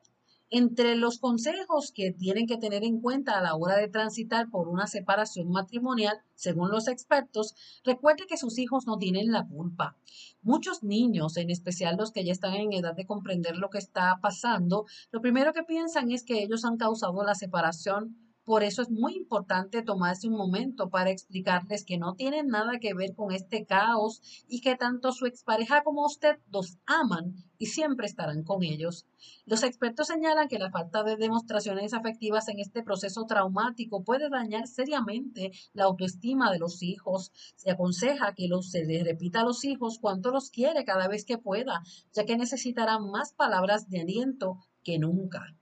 [0.50, 4.68] Entre los consejos que tienen que tener en cuenta a la hora de transitar por
[4.68, 9.96] una separación matrimonial, según los expertos, recuerde que sus hijos no tienen la culpa.
[10.42, 14.18] Muchos niños, en especial los que ya están en edad de comprender lo que está
[14.20, 18.90] pasando, lo primero que piensan es que ellos han causado la separación por eso es
[18.90, 23.64] muy importante tomarse un momento para explicarles que no tienen nada que ver con este
[23.64, 29.07] caos y que tanto su expareja como usted los aman y siempre estarán con ellos.
[29.46, 34.66] Los expertos señalan que la falta de demostraciones afectivas en este proceso traumático puede dañar
[34.66, 37.33] seriamente la autoestima de los hijos.
[37.57, 41.38] Se aconseja que se les repita a los hijos cuánto los quiere cada vez que
[41.38, 45.57] pueda, ya que necesitarán más palabras de aliento que nunca.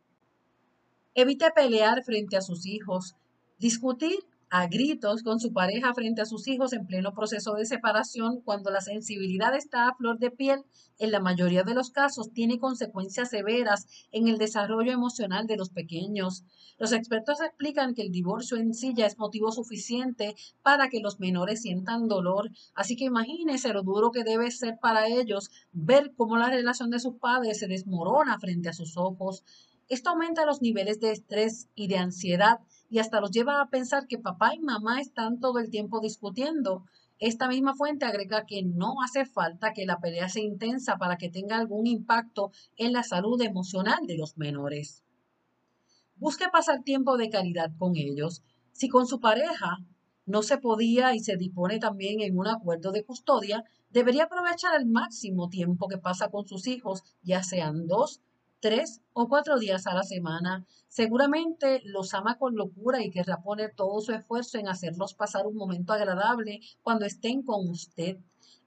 [1.14, 3.16] Evite pelear frente a sus hijos,
[3.58, 8.40] discutir a gritos con su pareja frente a sus hijos en pleno proceso de separación
[8.40, 10.64] cuando la sensibilidad está a flor de piel,
[10.98, 15.68] en la mayoría de los casos tiene consecuencias severas en el desarrollo emocional de los
[15.68, 16.44] pequeños.
[16.78, 21.20] Los expertos explican que el divorcio en sí ya es motivo suficiente para que los
[21.20, 26.38] menores sientan dolor, así que imagínese lo duro que debe ser para ellos ver cómo
[26.38, 29.44] la relación de sus padres se desmorona frente a sus ojos.
[29.92, 34.06] Esto aumenta los niveles de estrés y de ansiedad y hasta los lleva a pensar
[34.06, 36.86] que papá y mamá están todo el tiempo discutiendo.
[37.18, 41.28] Esta misma fuente agrega que no hace falta que la pelea sea intensa para que
[41.28, 45.04] tenga algún impacto en la salud emocional de los menores.
[46.16, 48.42] Busque pasar tiempo de calidad con ellos.
[48.72, 49.76] Si con su pareja
[50.24, 54.86] no se podía y se dispone también en un acuerdo de custodia, debería aprovechar al
[54.86, 58.22] máximo tiempo que pasa con sus hijos, ya sean dos,
[58.62, 60.64] tres o cuatro días a la semana.
[60.86, 65.56] Seguramente los ama con locura y querrá poner todo su esfuerzo en hacerlos pasar un
[65.56, 68.18] momento agradable cuando estén con usted.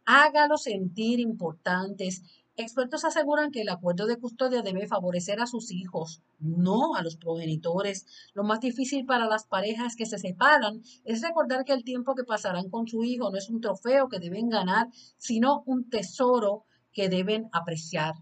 [0.06, 2.24] Hágalos sentir importantes.
[2.58, 7.16] Expertos aseguran que el acuerdo de custodia debe favorecer a sus hijos, no a los
[7.16, 8.06] progenitores.
[8.34, 12.26] Lo más difícil para las parejas que se separan es recordar que el tiempo que
[12.26, 17.08] pasarán con su hijo no es un trofeo que deben ganar, sino un tesoro que
[17.08, 18.16] deben apreciar.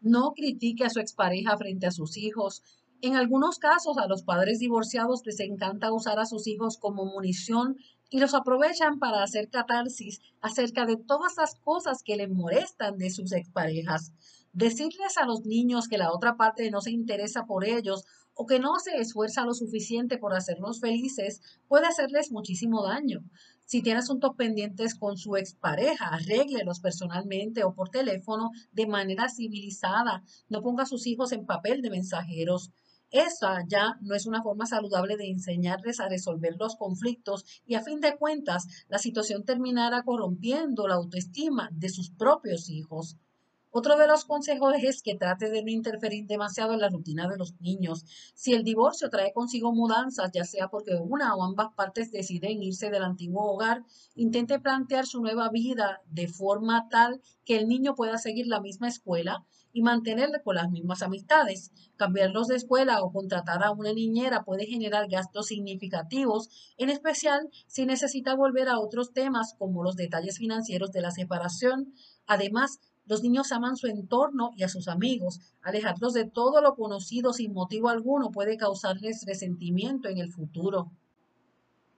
[0.00, 2.62] No critique a su expareja frente a sus hijos.
[3.00, 7.76] En algunos casos, a los padres divorciados les encanta usar a sus hijos como munición
[8.10, 13.10] y los aprovechan para hacer catarsis acerca de todas las cosas que les molestan de
[13.10, 14.12] sus exparejas.
[14.52, 18.60] Decirles a los niños que la otra parte no se interesa por ellos o que
[18.60, 23.24] no se esfuerza lo suficiente por hacerlos felices puede hacerles muchísimo daño.
[23.68, 30.24] Si tiene asuntos pendientes con su expareja, arréglelos personalmente o por teléfono de manera civilizada.
[30.48, 32.70] No ponga a sus hijos en papel de mensajeros.
[33.10, 37.82] Esa ya no es una forma saludable de enseñarles a resolver los conflictos y a
[37.82, 43.18] fin de cuentas la situación terminará corrompiendo la autoestima de sus propios hijos.
[43.78, 47.36] Otro de los consejos es que trate de no interferir demasiado en la rutina de
[47.36, 48.04] los niños.
[48.34, 52.90] Si el divorcio trae consigo mudanzas, ya sea porque una o ambas partes deciden irse
[52.90, 53.84] del antiguo hogar,
[54.16, 58.88] intente plantear su nueva vida de forma tal que el niño pueda seguir la misma
[58.88, 61.70] escuela y mantenerle con las mismas amistades.
[61.94, 67.86] Cambiarlos de escuela o contratar a una niñera puede generar gastos significativos, en especial si
[67.86, 71.94] necesita volver a otros temas como los detalles financieros de la separación.
[72.26, 75.40] Además, Los niños aman su entorno y a sus amigos.
[75.62, 80.92] Alejarlos de todo lo conocido sin motivo alguno puede causarles resentimiento en el futuro.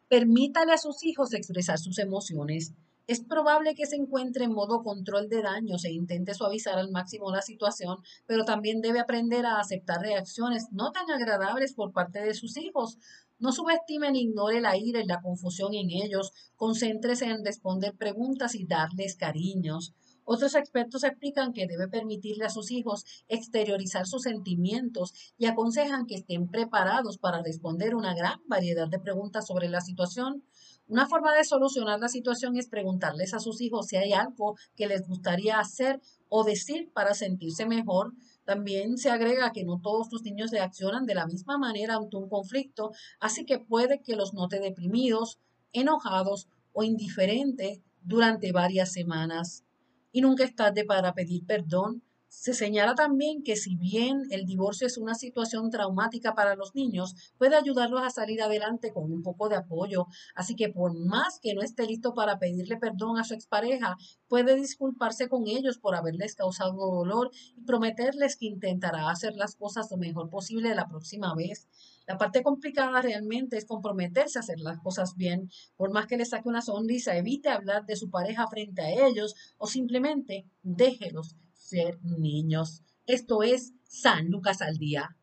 [0.09, 2.75] Permítale a sus hijos expresar sus emociones.
[3.09, 7.33] Es probable que se encuentre en modo control de daños e intente suavizar al máximo
[7.33, 12.35] la situación, pero también debe aprender a aceptar reacciones no tan agradables por parte de
[12.35, 12.99] sus hijos.
[13.40, 16.33] No subestime ni ignore la ira y la confusión en ellos.
[16.55, 19.92] Concéntrese en responder preguntas y darles cariños.
[20.24, 26.14] Otros expertos explican que debe permitirle a sus hijos exteriorizar sus sentimientos y aconsejan que
[26.14, 30.44] estén preparados para responder una gran variedad de preguntas sobre la situación.
[30.87, 34.88] Una forma de solucionar la situación es preguntarles a sus hijos si hay algo que
[34.88, 38.12] les gustaría hacer o decir para sentirse mejor.
[38.44, 42.28] También se agrega que no todos los niños reaccionan de la misma manera ante un
[42.28, 45.38] conflicto, así que puede que los note deprimidos,
[45.72, 49.64] enojados o indiferentes durante varias semanas
[50.12, 52.03] y nunca es tarde para pedir perdón.
[52.33, 57.16] Se señala también que si bien el divorcio es una situación traumática para los niños,
[57.38, 60.07] puede ayudarlos a salir adelante con un poco de apoyo.
[60.37, 63.96] Así que por más que no esté listo para pedirle perdón a su expareja,
[64.29, 69.90] puede disculparse con ellos por haberles causado dolor y prometerles que intentará hacer las cosas
[69.90, 71.66] lo mejor posible la próxima vez.
[72.11, 75.49] La parte complicada realmente es comprometerse a hacer las cosas bien.
[75.77, 79.37] Por más que le saque una sonrisa, evite hablar de su pareja frente a ellos
[79.59, 82.83] o simplemente déjelos ser niños.
[83.07, 85.16] Esto es San Lucas al Día.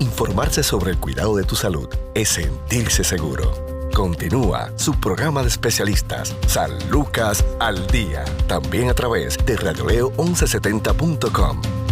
[0.00, 3.52] Informarse sobre el cuidado de tu salud es sentirse seguro.
[3.94, 11.83] Continúa su programa de especialistas, San Lucas al Día, también a través de radioleo1170.com.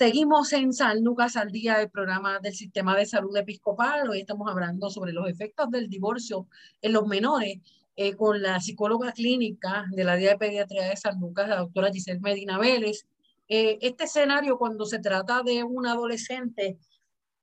[0.00, 4.08] Seguimos en San Lucas al día del programa del Sistema de Salud Episcopal.
[4.08, 6.48] Hoy estamos hablando sobre los efectos del divorcio
[6.80, 7.58] en los menores
[7.96, 11.92] eh, con la psicóloga clínica de la Día de Pediatría de San Lucas, la doctora
[11.92, 13.06] Giselle Medina Vélez.
[13.46, 16.78] Eh, este escenario, cuando se trata de un adolescente,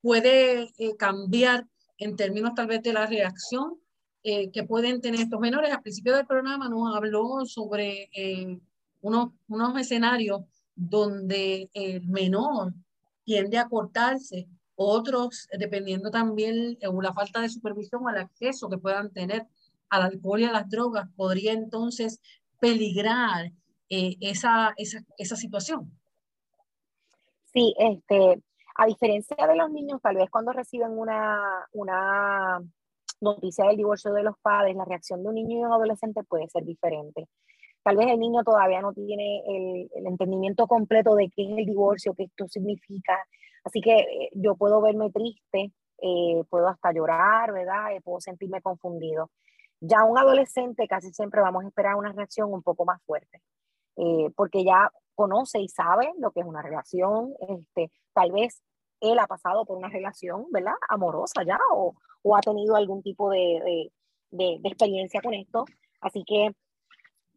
[0.01, 1.67] puede eh, cambiar
[1.99, 3.79] en términos tal vez de la reacción
[4.23, 5.71] que pueden tener estos menores.
[5.71, 8.09] Al principio del programa nos habló sobre
[9.01, 10.41] unos, unos escenarios
[10.77, 12.73] donde el menor
[13.25, 18.77] tiende a cortarse, otros, dependiendo también de la falta de supervisión o el acceso que
[18.77, 19.47] puedan tener
[19.89, 22.21] al alcohol y a las drogas, podría entonces
[22.59, 23.51] peligrar
[23.89, 25.91] eh, esa, esa, esa situación.
[27.51, 28.41] Sí, este,
[28.75, 32.61] a diferencia de los niños, tal vez cuando reciben una, una
[33.19, 36.47] noticia del divorcio de los padres, la reacción de un niño y un adolescente puede
[36.49, 37.27] ser diferente.
[37.87, 42.13] Tal vez el niño todavía no tiene el, entendimiento completo de qué es el divorcio,
[42.13, 43.17] qué esto significa.
[43.63, 45.71] Así que eh, yo puedo verme triste,
[46.01, 47.95] eh, puedo hasta llorar, ¿verdad?
[47.95, 49.31] Eh, puedo sentirme confundido.
[49.79, 53.41] Ya un adolescente casi siempre vamos a esperar una reacción un poco más fuerte,
[54.35, 58.61] porque ya conoce y sabe lo que es una relación, este, tal vez
[58.99, 60.73] él ha pasado por una relación, ¿verdad?
[60.89, 61.95] Amorosa ya, o,
[62.35, 63.89] ha tenido algún tipo de,
[64.65, 65.63] experiencia con esto.
[66.01, 66.51] Así que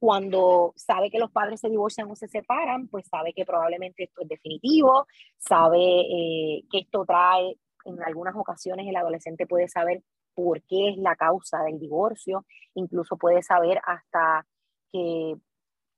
[0.01, 4.23] cuando sabe que los padres se divorcian o se separan, pues sabe que probablemente esto
[4.23, 10.03] es definitivo, sabe eh, que esto trae, en algunas ocasiones el adolescente puede saber
[10.35, 14.47] por qué es la causa del divorcio, incluso puede saber hasta
[14.91, 15.35] que,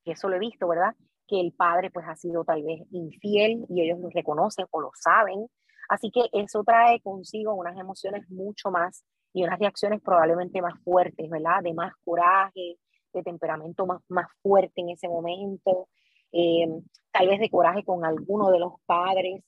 [0.05, 0.97] que eso lo he visto, ¿verdad?
[1.29, 4.91] Que el padre pues ha sido tal vez infiel y ellos lo reconocen o lo
[4.97, 5.47] saben.
[5.89, 11.31] Así que eso trae consigo unas emociones mucho más y unas reacciones probablemente más fuertes,
[11.31, 11.63] ¿verdad?
[11.63, 12.79] De más coraje,
[13.13, 15.89] de temperamento más, más fuerte en ese momento,
[16.33, 16.67] eh,
[17.13, 19.43] tal vez de coraje con alguno de los padres,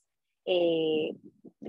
[0.44, 1.16] eh,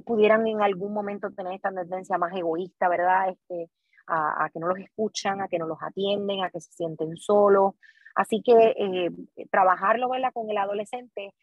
[0.06, 3.30] pudieran en algún momento tener esta tendencia más egoísta, ¿verdad?
[3.30, 3.70] Este,
[4.08, 7.74] a, que no los escuchan, a que no los atienden, a que se sienten solos.
[8.14, 9.10] Así que eh,
[9.50, 10.32] trabajarlo, ¿verdad?
[10.34, 11.34] Con el adolescente,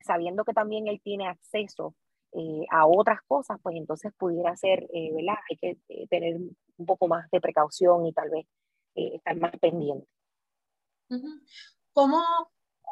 [0.00, 1.94] sabiendo que también él tiene acceso
[2.70, 5.36] a otras cosas, pues entonces pudiera ser, ¿verdad?
[5.50, 8.46] Hay que tener un poco más de precaución y tal vez
[8.94, 10.06] eh, estar más pendiente.
[11.92, 12.22] ¿Cómo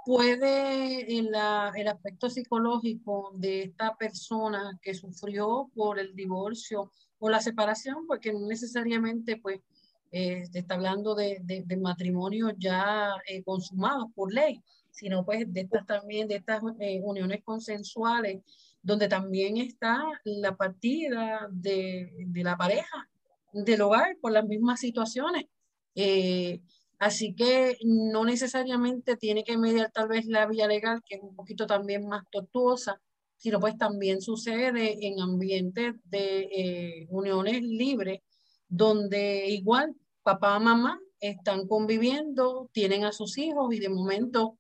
[0.05, 1.29] puede el,
[1.77, 8.33] el, aspecto psicológico de esta persona que sufrió por el divorcio o la separación, porque
[8.33, 9.61] no necesariamente pues
[10.13, 14.61] eh, está hablando de, de, matrimonio ya eh, consumados por ley,
[14.91, 16.63] sino pues de estas también, de estas
[17.03, 18.43] uniones consensuales,
[18.83, 23.09] donde también está la partida de, de la pareja,
[23.53, 25.47] del hogar, por las mismas situaciones.
[25.95, 26.61] Eh,
[26.99, 31.35] así que no necesariamente tiene que mediar tal vez la vía legal, que es un
[31.35, 33.01] poquito también más tortuosa,
[33.37, 38.21] sino pues también sucede en ambientes de eh, uniones libres,
[38.69, 44.59] donde igual papá, mamá están conviviendo, tienen a sus hijos y de momento,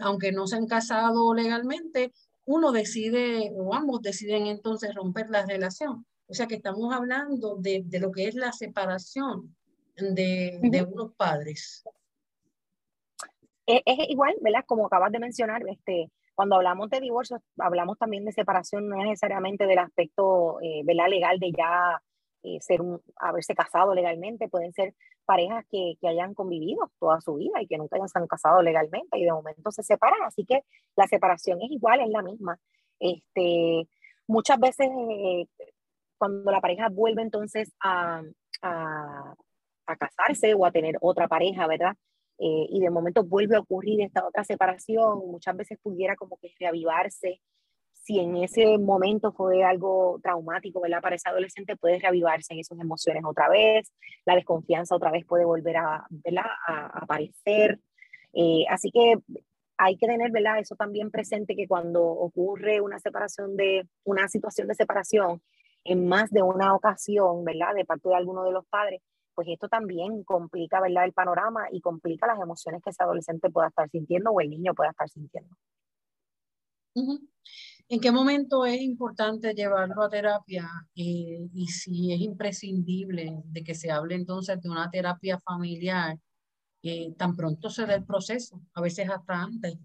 [0.00, 2.12] aunque no se han casado legalmente,
[2.46, 6.06] uno decide o ambos deciden entonces romper la relación.
[6.26, 9.54] O sea que estamos hablando de, de lo que es la separación
[9.96, 11.84] de, de unos padres.
[13.66, 14.64] Es, es, igual, ¿verdad?
[14.66, 19.66] Como acabas de mencionar, este, cuando hablamos de divorcio, hablamos también de separación, no necesariamente
[19.66, 22.02] del aspecto eh, legal de ya
[22.42, 27.36] eh, ser un, haberse casado legalmente, pueden ser parejas que, que, hayan convivido toda su
[27.36, 30.62] vida y que nunca hayan sido casado legalmente y de momento se separan, así que
[30.96, 32.58] la separación es igual, es la misma.
[32.98, 33.88] Este,
[34.26, 35.46] muchas veces eh,
[36.18, 38.22] cuando la pareja vuelve entonces a,
[38.62, 39.34] a,
[39.86, 41.94] a casarse o a tener otra pareja, ¿verdad?
[42.38, 46.52] Eh, y de momento vuelve a ocurrir esta otra separación, muchas veces pudiera como que
[46.58, 47.40] reavivarse.
[47.92, 51.00] Si en ese momento fue algo traumático, ¿verdad?
[51.00, 53.92] Para ese adolescente puede reavivarse en esas emociones otra vez,
[54.26, 56.44] la desconfianza otra vez puede volver a, ¿verdad?
[56.66, 57.80] a, aparecer.
[58.34, 59.14] Eh, así que
[59.78, 60.58] hay que tener, ¿verdad?
[60.58, 65.40] Eso también presente que cuando ocurre una separación de, una situación de separación
[65.84, 67.74] en más de una ocasión, ¿verdad?
[67.74, 69.00] De parte de alguno de los padres,
[69.34, 71.04] pues esto también complica, ¿verdad?
[71.04, 74.74] El panorama y complica las emociones que ese adolescente pueda estar sintiendo o el niño
[74.74, 75.54] pueda estar sintiendo.
[77.88, 83.74] ¿En qué momento es importante llevarlo a terapia eh, y si es imprescindible de que
[83.74, 86.16] se hable entonces de una terapia familiar
[86.82, 89.76] eh, tan pronto se dé el proceso, a veces hasta antes?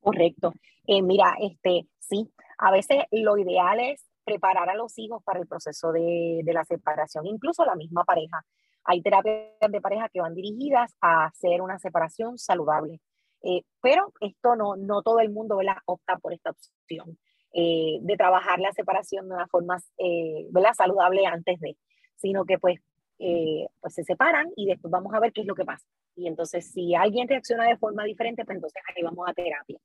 [0.00, 0.52] Correcto.
[0.86, 5.46] Eh, mira, este, sí, a veces lo ideal es preparar a los hijos para el
[5.46, 8.44] proceso de, la separación, incluso la misma pareja.
[8.84, 13.00] Hay terapias de pareja que van dirigidas a hacer una separación saludable,
[13.42, 15.76] eh, pero esto no, no todo el mundo ¿verdad?
[15.86, 17.16] opta por esta opción
[17.52, 21.76] eh, de trabajar la separación de una forma eh, saludable antes de,
[22.16, 22.80] sino que pues,
[23.16, 25.86] pues se separan y después vamos a ver qué es lo que pasa.
[26.16, 29.78] Y entonces si alguien reacciona de forma diferente, pues entonces ahí vamos a terapia.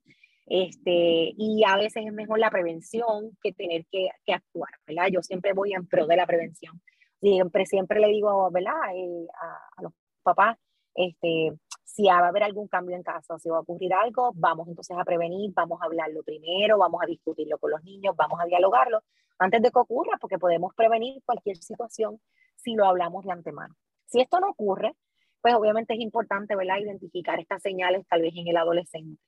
[0.46, 5.08] Este, y a veces es mejor la prevención que tener que, actuar, ¿verdad?
[5.10, 6.80] Yo siempre voy en pro de la prevención.
[7.20, 8.74] Siempre, siempre le digo, ¿verdad?
[8.94, 10.58] Eh, a, a, los papás,
[10.94, 11.52] este,
[11.84, 14.96] si va a haber algún cambio en casa, si va a ocurrir algo, vamos entonces
[14.98, 19.02] a prevenir, vamos a hablarlo primero, vamos a discutirlo con los niños, vamos a dialogarlo
[19.38, 22.20] antes de que ocurra, porque podemos prevenir cualquier situación
[22.56, 23.74] si lo hablamos de antemano.
[24.06, 24.94] Si esto no ocurre,
[25.40, 26.78] pues obviamente es importante, ¿verdad?
[26.78, 29.20] Identificar estas señales tal vez en el adolescente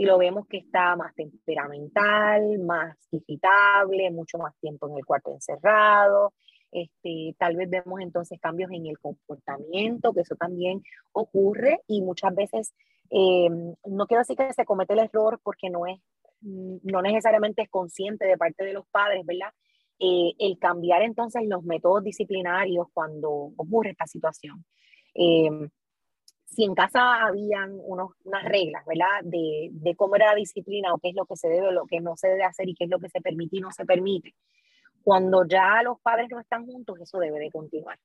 [0.00, 5.30] si lo vemos que está más temperamental, más irritable, mucho más tiempo en el cuarto
[5.30, 6.32] encerrado,
[6.72, 10.82] este, tal vez vemos entonces cambios en el comportamiento, que eso también
[11.12, 12.72] ocurre y muchas veces,
[13.10, 16.00] eh, no quiero decir que se comete el error porque no es,
[16.40, 19.52] no necesariamente es consciente de parte de los padres, ¿verdad?
[19.98, 24.64] Eh, el cambiar entonces los métodos disciplinarios cuando ocurre esta situación.
[25.14, 25.50] Eh,
[26.50, 29.22] si en casa habían unas reglas, ¿verdad?
[29.22, 31.86] De, de, cómo era la disciplina o qué es lo que se debe o lo
[31.86, 33.84] que no se debe hacer y qué es lo que se permite y no se
[33.86, 34.34] permite.
[35.02, 37.98] Cuando ya los padres no están juntos, eso debe de continuar.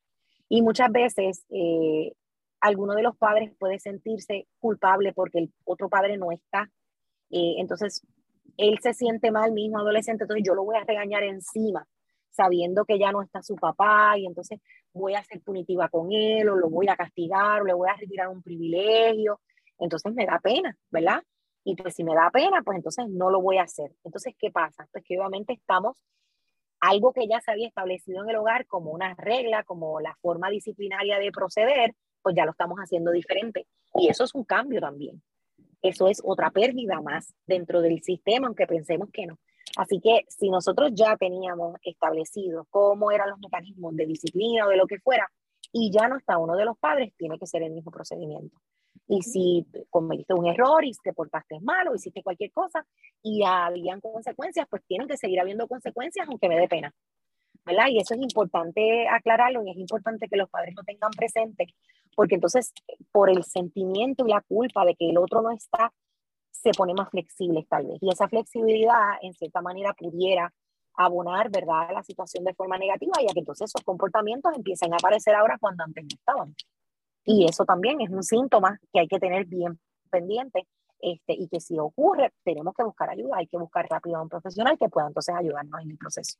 [0.47, 2.13] Y muchas veces eh,
[2.61, 6.69] alguno de los padres puede sentirse culpable porque el otro padre no está.
[7.31, 8.05] Eh, entonces,
[8.57, 11.87] él se siente mal, mismo adolescente, entonces yo lo voy a regañar encima
[12.29, 14.59] sabiendo que ya no está su papá y entonces
[14.99, 17.95] voy a ser punitiva con él o lo voy a castigar o le voy a
[17.95, 19.39] retirar un privilegio.
[19.77, 21.21] Entonces me da pena, ¿verdad?
[21.63, 23.91] Y pues si me da pena, pues entonces no lo voy a hacer.
[24.03, 24.87] Entonces, ¿qué pasa?
[24.91, 25.97] Pues que obviamente estamos,
[26.79, 30.49] algo que ya se había establecido en el hogar como una regla, como la forma
[30.49, 33.67] disciplinaria de proceder, pues ya lo estamos haciendo diferente.
[33.95, 35.21] Y eso es un cambio también.
[35.81, 39.39] Eso es otra pérdida más dentro del sistema, aunque pensemos que no.
[39.75, 44.77] Así que si nosotros ya teníamos establecido cómo eran los mecanismos de disciplina o de
[44.77, 45.29] lo que fuera,
[45.71, 48.57] y ya no está uno de los padres, tiene que ser el mismo procedimiento.
[49.07, 52.85] Y si cometiste un error y te portaste mal o hiciste cualquier cosa
[53.21, 56.93] y habían consecuencias, pues tienen que seguir habiendo consecuencias aunque me dé pena.
[57.65, 57.87] ¿verdad?
[57.89, 61.67] Y eso es importante aclararlo y es importante que los padres lo tengan presente,
[62.15, 62.71] porque entonces
[63.11, 65.91] por el sentimiento y la culpa de que el otro no está,
[66.65, 67.97] se pone más flexible tal vez.
[68.01, 70.51] Y esa flexibilidad, en cierta manera, pudiera
[70.95, 75.35] abonar, ¿verdad?, la situación de forma negativa, ya que entonces esos comportamientos empiezan a aparecer
[75.35, 76.55] ahora cuando antes no estaban.
[77.23, 80.67] Y eso también es un síntoma que hay que tener bien pendiente
[80.99, 84.29] este, y que si ocurre, tenemos que buscar ayuda, hay que buscar rápido a un
[84.29, 86.39] profesional que pueda entonces ayudarnos en el proceso.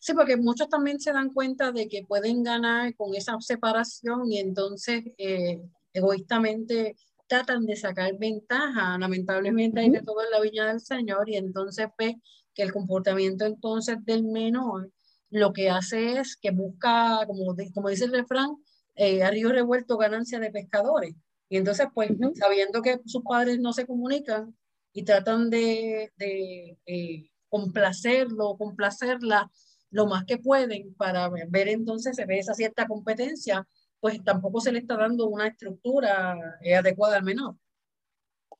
[0.00, 4.38] Sí, porque muchos también se dan cuenta de que pueden ganar con esa separación y
[4.38, 5.62] entonces eh,
[5.92, 6.94] egoístamente
[7.26, 8.98] tratan de sacar ventaja.
[8.98, 12.20] Lamentablemente hay de todo en la viña del Señor y entonces ve
[12.54, 14.90] que el comportamiento entonces del menor
[15.30, 18.56] lo que hace es que busca, como, como dice el refrán,
[18.94, 21.14] eh, a río revuelto ganancia de pescadores.
[21.48, 24.56] Y entonces, pues, sabiendo que sus padres no se comunican
[24.92, 29.50] y tratan de, de eh, complacerlo, complacerla
[29.90, 33.66] lo más que pueden para ver entonces se ve esa cierta competencia,
[34.00, 37.56] pues tampoco se le está dando una estructura eh, adecuada al menor.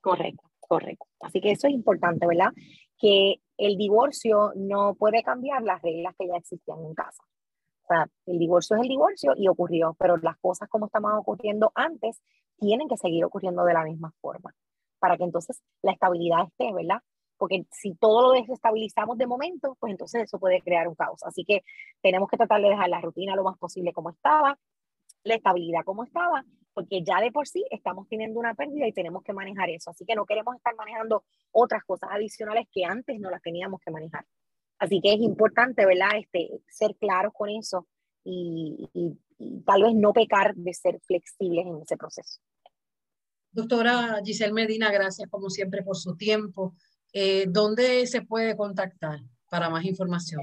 [0.00, 1.06] Correcto, correcto.
[1.20, 2.52] Así que eso es importante, ¿verdad?
[2.98, 7.22] Que el divorcio no puede cambiar las reglas que ya existían en casa.
[7.84, 11.70] O sea, el divorcio es el divorcio y ocurrió, pero las cosas como estaban ocurriendo
[11.74, 12.20] antes
[12.58, 14.54] tienen que seguir ocurriendo de la misma forma
[14.98, 17.00] para que entonces la estabilidad esté, ¿verdad?
[17.36, 21.22] Porque si todo lo desestabilizamos de momento, pues entonces eso puede crear un caos.
[21.22, 21.62] Así que
[22.02, 24.58] tenemos que tratar de dejar la rutina lo más posible como estaba,
[25.26, 29.22] la estabilidad como estaba, porque ya de por sí estamos teniendo una pérdida y tenemos
[29.22, 29.90] que manejar eso.
[29.90, 33.90] Así que no queremos estar manejando otras cosas adicionales que antes no las teníamos que
[33.90, 34.24] manejar.
[34.78, 36.10] Así que es importante, ¿verdad?
[36.18, 37.86] Este, ser claros con eso
[38.24, 38.88] y,
[39.64, 42.40] tal vez no pecar de ser flexibles en ese proceso.
[43.52, 46.74] Doctora Giselle Medina, gracias como siempre por su tiempo.
[47.12, 50.42] Eh, ¿Dónde se puede contactar para más información?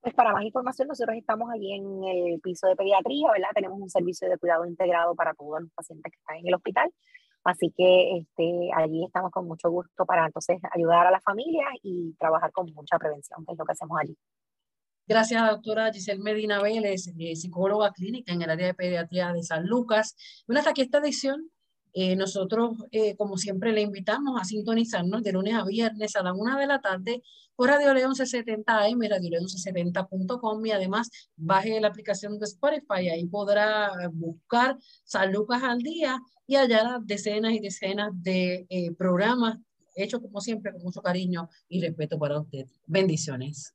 [0.00, 3.48] Pues para más información nosotros estamos allí en el piso de pediatría, ¿verdad?
[3.54, 6.90] Tenemos un servicio de cuidado integrado para todos los pacientes que están en el hospital.
[7.44, 12.12] Así que este, allí estamos con mucho gusto para entonces ayudar a la familia y
[12.14, 14.16] trabajar con mucha prevención, que es lo que hacemos allí.
[15.06, 19.66] Gracias, doctora Giselle Medina Vélez, eh, psicóloga clínica en el área de pediatría de San
[19.66, 20.14] Lucas.
[20.46, 21.50] Bueno, hasta aquí esta edición
[21.92, 26.32] eh, nosotros, eh, como siempre, le invitamos a sintonizarnos de lunes a viernes a la
[26.32, 27.22] una de la tarde
[27.56, 33.08] por Radio León 1170 AM, Radio León 1170.com y además baje la aplicación de Spotify,
[33.08, 39.58] ahí podrá buscar San Lucas al día y hallar decenas y decenas de eh, programas
[39.94, 42.66] hechos como siempre con mucho cariño y respeto para usted.
[42.86, 43.74] Bendiciones.